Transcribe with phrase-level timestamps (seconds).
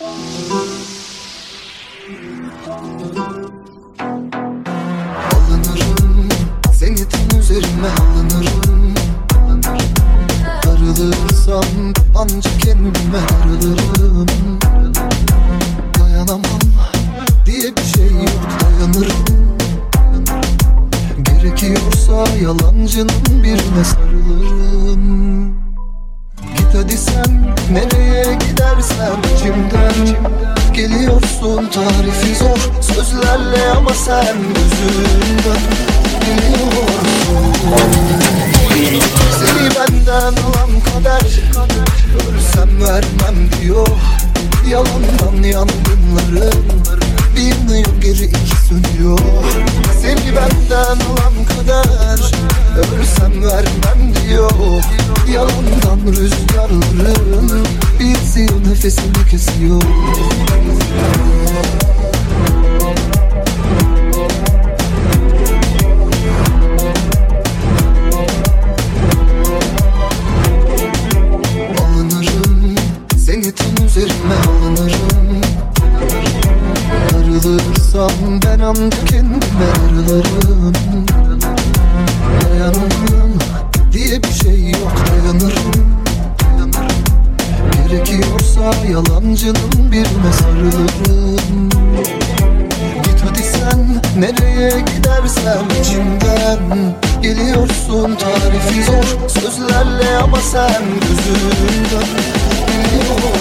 [0.00, 0.28] Alınırım
[6.72, 8.94] Seni tam üzerime alınırım.
[10.64, 11.64] Darılırsam
[12.18, 14.26] ancak kendime darılırım
[15.98, 16.60] Dayanamam
[17.46, 19.58] diye bir şey yok dayanırım.
[21.22, 25.48] Gerekiyorsa yalancının birine sarılırım.
[26.56, 29.27] Git hadi sen nereye gidersen
[30.74, 32.58] Geliyorsun tarifi zor.
[32.80, 35.60] Sözlerle ama sen gözümden
[38.70, 41.22] Biliyorsun Seni benden alan kader
[42.14, 43.88] Ölsem vermem diyor.
[44.70, 46.64] Yalandan yangınların
[47.36, 49.18] Bir yanıyor geri iki sönüyor
[50.02, 52.18] Seni benden alan kader
[52.78, 54.82] Ölsem vermem diyor.
[55.34, 57.67] Yalandan rüzgarların
[58.78, 59.82] Nefesini kesiyor.
[73.16, 74.98] Seni tam üzerime alınırım.
[78.44, 79.40] Ben ancak kendime
[80.08, 81.27] darılırım
[87.90, 91.68] Gerekiyorsa yalancının birine sarılırım.
[93.04, 96.94] Git hadi sen nereye gidersen içimden.
[97.22, 102.08] Geliyorsun tarifi zor sözlerle ama sen gözümden.
[102.68, 103.37] Biliyorsun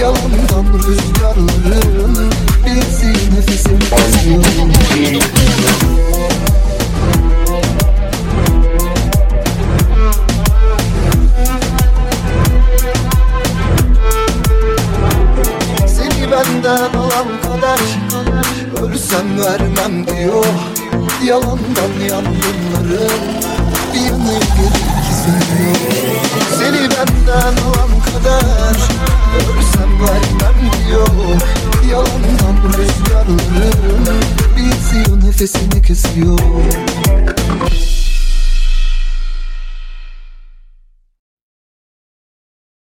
[0.00, 2.30] Yalandan rüzgarların
[2.66, 4.44] nefesimi kesiyor
[15.86, 17.80] Seni benden alan kader
[18.82, 20.44] Ölsem vermem diyor.
[21.24, 23.20] Yalandan yangınların
[23.92, 25.76] Bir iki sönüyor
[26.58, 28.97] Seni benden alan kader
[33.58, 34.04] Ağlıyorum
[34.56, 36.38] Bir izliyor nefesini kesiyor.